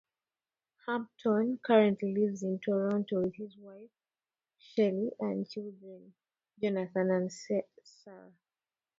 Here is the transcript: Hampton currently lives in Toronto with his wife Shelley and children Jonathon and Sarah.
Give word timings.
Hampton 0.87 1.59
currently 1.63 2.11
lives 2.15 2.41
in 2.41 2.57
Toronto 2.57 3.21
with 3.21 3.35
his 3.35 3.55
wife 3.55 3.91
Shelley 4.57 5.11
and 5.19 5.47
children 5.47 6.15
Jonathon 6.59 7.11
and 7.11 7.31
Sarah. 7.31 8.33